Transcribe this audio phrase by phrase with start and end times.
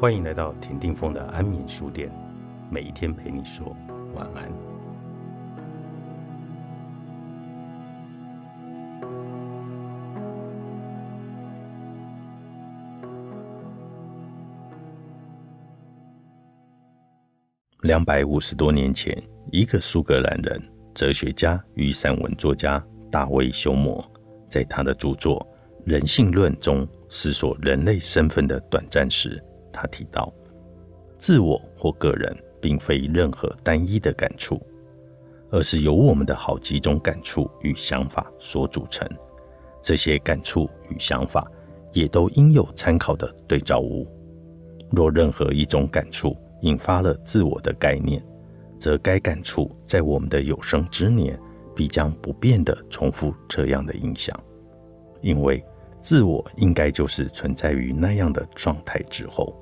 [0.00, 2.10] 欢迎来到田定峰的安眠书店，
[2.70, 3.76] 每一天陪你说
[4.14, 4.50] 晚安。
[17.82, 19.14] 两百五十多年前，
[19.52, 20.58] 一个苏格兰人、
[20.94, 24.02] 哲学家与散文作家大卫·休谟，
[24.48, 25.46] 在他的著作
[25.90, 29.38] 《人性论》中思索人类身份的短暂时，
[29.72, 30.32] 他提到，
[31.18, 34.60] 自我或个人并非任何单一的感触，
[35.50, 39.08] 而是由我们的好几种感触与想法所组成。
[39.82, 41.50] 这些感触与想法
[41.92, 44.06] 也都应有参考的对照物。
[44.90, 48.22] 若任何一种感触引发了自我的概念，
[48.78, 51.38] 则该感触在我们的有生之年
[51.74, 54.38] 必将不变地重复这样的影响，
[55.22, 55.64] 因为
[56.00, 59.54] 自我应该就是存在于那样的状态之后。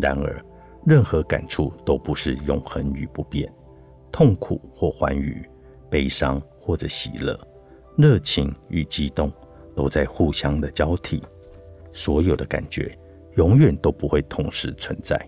[0.00, 0.44] 然而，
[0.86, 3.52] 任何感触都不是永恒与不变，
[4.10, 5.48] 痛苦或欢愉，
[5.90, 7.38] 悲伤或者喜乐，
[7.96, 9.30] 热情与激动，
[9.76, 11.22] 都在互相的交替。
[11.92, 12.98] 所有的感觉
[13.36, 15.20] 永远都不会同时存在，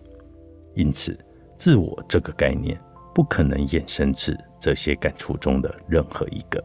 [0.75, 1.19] 因此，
[1.57, 2.81] 自我这个概念
[3.15, 6.63] 不可能衍生至这些感触中的任何一个。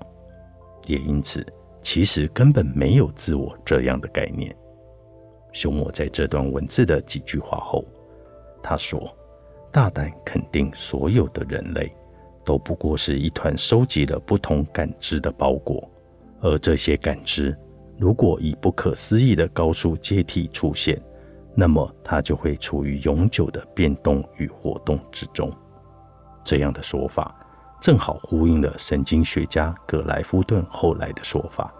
[0.85, 1.45] 也因此，
[1.81, 4.55] 其实根本没有自我这样的概念。
[5.51, 7.83] 休谟在这段文字的几句话后，
[8.61, 9.13] 他说
[9.71, 11.91] ：“大胆肯定，所有的人类
[12.43, 15.89] 都不过是一团收集了不同感知的包裹，
[16.41, 17.57] 而这些感知
[17.97, 21.01] 如果以不可思议的高速阶梯出现，
[21.55, 25.51] 那么它就会处于永久的变动与活动之中。”
[26.43, 27.35] 这样的说法
[27.81, 31.73] 正好呼应了神经学家葛莱夫顿后来的说法：“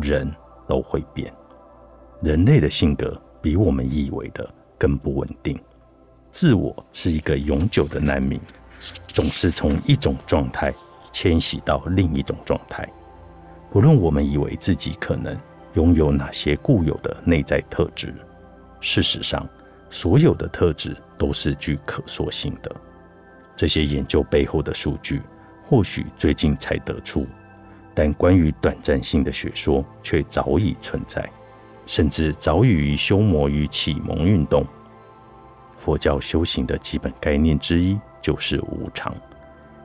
[0.00, 0.30] 人
[0.68, 1.32] 都会变。”
[2.20, 5.56] 人类的性格比我们以为的更不稳定，
[6.32, 8.40] 自我是一个永久的难民，
[9.06, 10.74] 总是从一种状态
[11.12, 12.88] 迁徙到另一种状态。
[13.70, 15.38] 不论我们以为自己可能
[15.74, 18.12] 拥有哪些固有的内在特质，
[18.80, 19.48] 事实上，
[19.88, 22.74] 所有的特质都是具可塑性的。
[23.54, 25.22] 这些研究背后的数据
[25.64, 27.26] 或许最近才得出，
[27.94, 31.24] 但关于短暂性的学说却早已存在。
[31.88, 34.62] 甚至早已于修魔与启蒙运动。
[35.78, 39.14] 佛教修行的基本概念之一就是无常，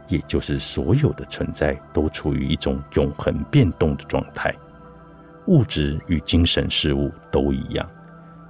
[0.10, 4.54] 也就是所有的存在都处于一种永恒变动的状态。
[5.48, 7.90] 物质与精神事物都一样，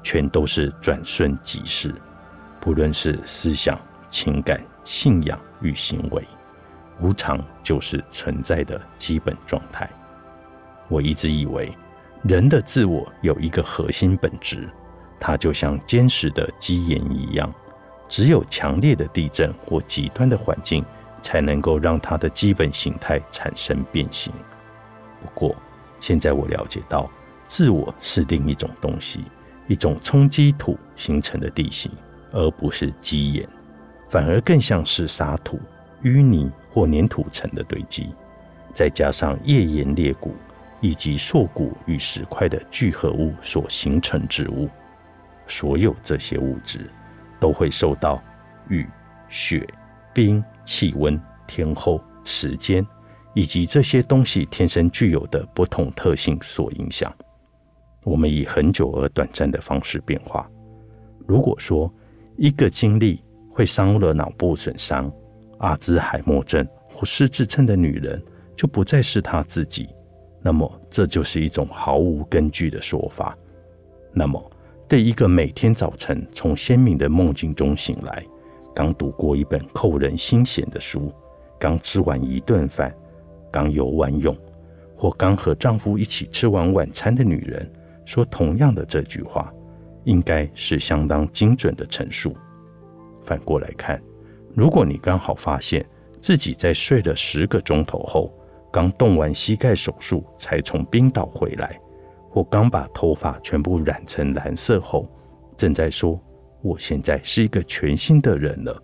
[0.02, 1.94] 全都是转瞬即逝。
[2.60, 6.28] 不论是思想、情感、信仰与行为，
[7.00, 9.88] 无常就是存在的基本状态。
[10.88, 11.72] 我一直以为。
[12.24, 14.70] 人的自我有一个核心本质，
[15.20, 17.54] 它就像坚实的基岩一样，
[18.08, 20.86] 只有强烈的地震或极端的环境，
[21.22, 24.32] 才能够让它的基本形态产生变形。
[25.22, 25.54] 不过，
[26.00, 27.12] 现在我了解到，
[27.46, 29.26] 自我是另一种东西，
[29.68, 31.92] 一种冲击土形成的地形，
[32.32, 33.46] 而不是基岩，
[34.08, 35.60] 反而更像是沙土、
[36.04, 38.16] 淤泥或粘土层的堆积，
[38.74, 40.34] 再加上页岩裂谷。
[40.84, 44.68] 以及硕骨与石块的聚合物所形成之物，
[45.48, 46.92] 所有这些物质
[47.40, 48.22] 都会受到
[48.68, 48.86] 雨、
[49.30, 49.66] 雪、
[50.14, 51.18] 冰、气温、
[51.48, 52.86] 天候、时间
[53.34, 57.16] 以及这些东西天生具有的不同特性所影响。
[58.04, 60.46] 我们以很久而短暂的方式变化。
[61.26, 61.90] 如果说
[62.36, 65.10] 一个经历会伤了脑部损伤、
[65.60, 68.22] 阿兹海默症或失智症的女人，
[68.54, 69.88] 就不再是她自己。
[70.46, 73.36] 那么，这就是一种毫无根据的说法。
[74.12, 74.52] 那么，
[74.90, 78.22] 对一个每天早晨从鲜明的梦境中醒来，
[78.76, 81.14] 刚读过一本扣人心弦的书，
[81.58, 82.94] 刚吃完一顿饭，
[83.50, 84.36] 刚游完泳，
[84.98, 87.72] 或刚和丈夫一起吃完晚餐的女人，
[88.04, 89.50] 说同样的这句话，
[90.04, 92.36] 应该是相当精准的陈述。
[93.22, 94.02] 反过来看，
[94.54, 95.86] 如果你刚好发现
[96.20, 98.30] 自己在睡了十个钟头后，
[98.74, 101.80] 刚动完膝盖手术才从冰岛回来，
[102.28, 105.08] 或刚把头发全部染成蓝色后，
[105.56, 106.20] 正在说
[106.64, 108.76] 我现在是一个全新的人了。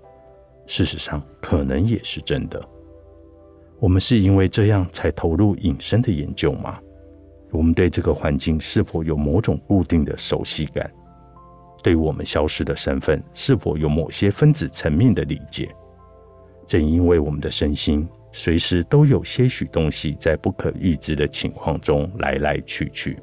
[0.67, 2.63] 事实上，可能也是真的。
[3.79, 6.79] 我们是因为这样才投入隐身的研究吗？
[7.49, 10.87] 我们对这个环境是否有某种固定的熟悉感？
[11.81, 15.67] 对我们消失的身份是否有某些分子层面的理解？
[16.67, 18.07] 正因为我们的身心。
[18.31, 23.17] 随时都有些许东西在不可预知的情况中来来去去。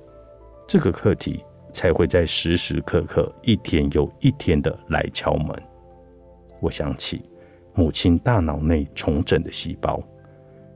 [0.66, 5.50] 这个课题才会在时时刻刻、一天又一天的来敲门。
[6.60, 7.22] 我想起
[7.74, 10.02] 母亲大脑内重整的细胞。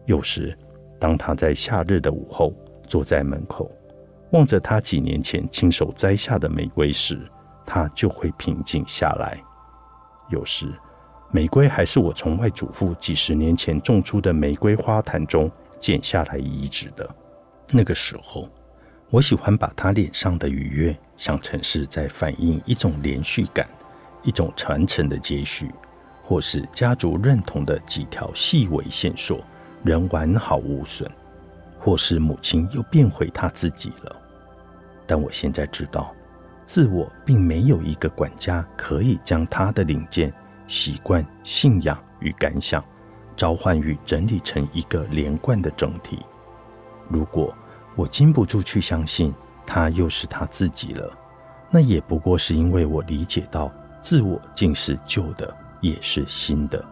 [0.06, 0.56] 有时，
[0.98, 2.54] 当她在夏日的午后
[2.86, 3.70] 坐在门口，
[4.32, 7.18] 望着她几年前亲手摘下的玫瑰时，
[7.66, 9.42] 她就会平静下来。
[10.28, 10.66] 有时，
[11.32, 17.08] 玫瑰还是我从外祖父几十年前种出的玫瑰花坛中剪下来移植的。
[17.72, 18.48] 那个时候，
[19.10, 23.68] 我喜欢把他脸上的愉悦想成是在反映一种连续感，
[24.24, 25.70] 一种传承的接续，
[26.20, 29.40] 或是家族认同的几条细微线索
[29.84, 31.08] 仍完好无损，
[31.78, 34.16] 或是母亲又变回她自己了。
[35.06, 36.12] 但我现在知道，
[36.66, 40.32] 自我并没有一个管家可以将他的零件。
[40.70, 42.82] 习惯、信仰与感想，
[43.37, 46.20] 召唤与整理成一个连贯的整体。
[47.08, 47.52] 如果
[47.96, 49.34] 我禁不住去相信
[49.67, 51.12] 他又是他自己了，
[51.72, 53.69] 那也不过是因为我理解到
[54.00, 56.84] 自我竟是旧的，也是新的。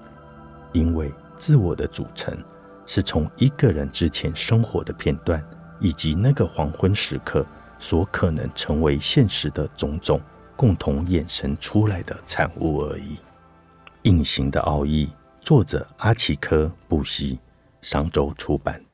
[0.72, 2.36] 因为自我的组成
[2.84, 5.40] 是从一个人之前生活的片段，
[5.78, 7.46] 以及那个黄昏时刻
[7.78, 10.20] 所可能成为现实的种种
[10.56, 13.16] 共同衍生出来的产物而已。
[14.08, 15.06] 隐形的奥义，
[15.38, 17.38] 作者阿奇科布西，
[17.82, 18.87] 商周出版。